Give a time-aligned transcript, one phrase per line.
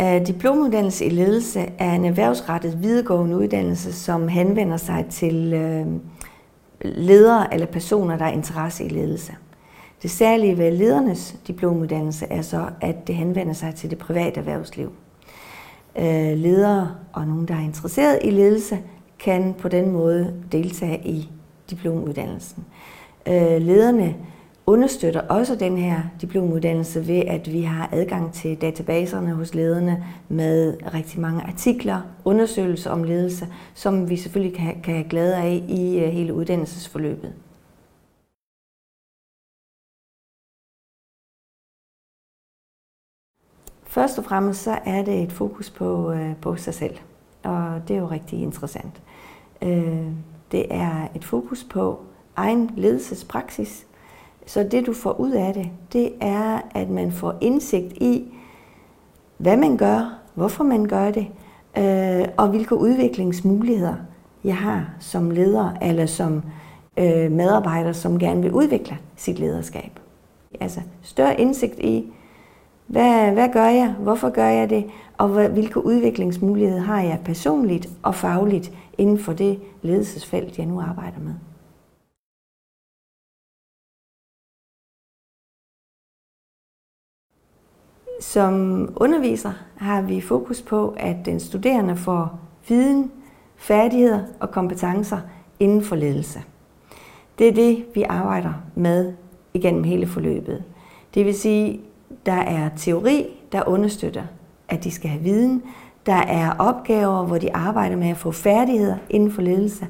[0.00, 5.86] Øh, diplomuddannelse i ledelse er en erhvervsrettet videregående uddannelse, som henvender sig til øh,
[6.82, 9.32] ledere eller personer, der har interesse i ledelse.
[10.02, 14.92] Det særlige ved ledernes diplomuddannelse er så, at det henvender sig til det private erhvervsliv.
[15.98, 18.78] Øh, ledere og nogen, der er interesseret i ledelse,
[19.18, 21.30] kan på den måde deltage i
[21.70, 22.64] diplomuddannelsen.
[23.28, 24.14] Øh, lederne
[24.66, 30.76] understøtter også den her diplomuddannelse ved, at vi har adgang til databaserne hos lederne med
[30.94, 35.98] rigtig mange artikler, undersøgelser om ledelse, som vi selvfølgelig kan, kan have glæde af i
[35.98, 37.34] øh, hele uddannelsesforløbet.
[43.90, 46.96] Først og fremmest så er det et fokus på, øh, på sig selv,
[47.42, 49.02] og det er jo rigtig interessant.
[49.62, 50.06] Øh,
[50.52, 52.00] det er et fokus på
[52.36, 53.86] egen ledelsespraksis,
[54.46, 58.34] så det du får ud af det, det er, at man får indsigt i,
[59.38, 61.26] hvad man gør, hvorfor man gør det,
[61.78, 63.94] øh, og hvilke udviklingsmuligheder
[64.44, 66.42] jeg har som leder eller som
[66.96, 70.00] øh, medarbejder, som gerne vil udvikle sit lederskab.
[70.60, 72.12] Altså større indsigt i,
[72.86, 74.84] hvad, hvad gør jeg, hvorfor gør jeg det,
[75.18, 81.20] og hvilke udviklingsmuligheder har jeg personligt og fagligt inden for det ledelsesfelt, jeg nu arbejder
[81.20, 81.34] med.
[88.20, 93.10] Som underviser har vi fokus på, at den studerende får viden,
[93.56, 95.18] færdigheder og kompetencer
[95.60, 96.42] inden for ledelse.
[97.38, 99.12] Det er det, vi arbejder med
[99.54, 100.64] igennem hele forløbet.
[101.14, 101.80] Det vil sige,
[102.26, 104.24] der er teori, der understøtter,
[104.68, 105.62] at de skal have viden.
[106.06, 109.86] Der er opgaver, hvor de arbejder med at få færdigheder inden for ledelse.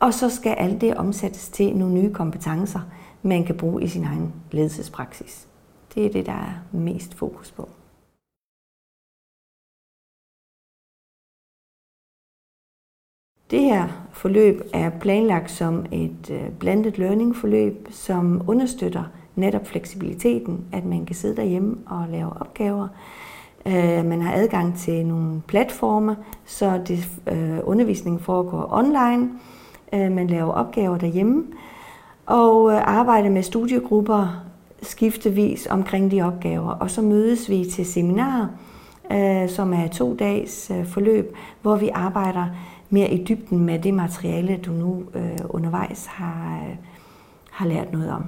[0.00, 2.80] Og så skal alt det omsættes til nogle nye kompetencer,
[3.22, 5.47] man kan bruge i sin egen ledelsespraksis.
[5.98, 7.68] Det er det, der er mest fokus på.
[13.50, 19.04] Det her forløb er planlagt som et øh, blended learning forløb, som understøtter
[19.34, 22.88] netop fleksibiliteten, at man kan sidde derhjemme og lave opgaver.
[23.66, 29.30] Øh, man har adgang til nogle platforme, så det, øh, undervisningen foregår online.
[29.92, 31.46] Man laver opgaver derhjemme
[32.26, 34.48] og arbejder med studiegrupper
[34.82, 36.70] skiftevis omkring de opgaver.
[36.70, 38.46] Og så mødes vi til seminarer,
[39.12, 42.46] øh, som er to dages øh, forløb, hvor vi arbejder
[42.90, 46.76] mere i dybden med det materiale, du nu øh, undervejs har, øh,
[47.50, 48.24] har lært noget om.